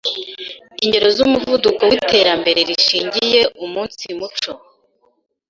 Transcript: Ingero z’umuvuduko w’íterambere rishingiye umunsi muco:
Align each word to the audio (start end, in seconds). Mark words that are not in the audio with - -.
Ingero 0.83 1.07
z’umuvuduko 1.15 1.81
w’íterambere 1.89 2.59
rishingiye 2.69 3.39
umunsi 3.65 4.05
muco: 4.19 4.51